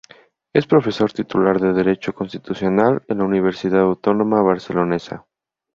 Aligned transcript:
Es 0.51 0.65
profesor 0.65 1.13
titular 1.13 1.59
de 1.59 1.73
Derecho 1.73 2.11
constitucional 2.15 3.03
en 3.07 3.19
la 3.19 3.23
Universidad 3.23 3.81
Autónoma 3.81 4.41
barcelonesa. 4.41 5.27